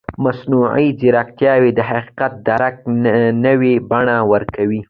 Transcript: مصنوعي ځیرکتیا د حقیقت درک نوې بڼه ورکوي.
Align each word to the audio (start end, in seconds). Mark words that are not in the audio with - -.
مصنوعي 0.23 0.87
ځیرکتیا 0.99 1.53
د 1.77 1.79
حقیقت 1.89 2.33
درک 2.47 2.75
نوې 3.45 3.73
بڼه 3.89 4.17
ورکوي. 4.31 4.79